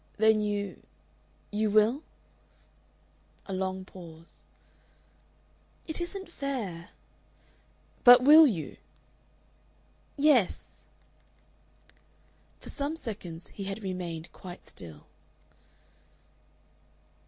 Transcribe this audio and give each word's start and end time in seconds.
"Then 0.17 0.41
you 0.41 0.81
you 1.51 1.69
will?" 1.69 2.01
A 3.45 3.53
long 3.53 3.85
pause. 3.85 4.41
"It 5.85 6.01
isn't 6.01 6.27
fair...." 6.31 6.89
"But 8.03 8.23
will 8.23 8.47
you?" 8.47 8.77
"YES." 10.17 10.85
For 12.59 12.69
some 12.69 12.95
seconds 12.95 13.49
he 13.49 13.65
had 13.65 13.83
remained 13.83 14.33
quite 14.33 14.65
still. 14.65 15.05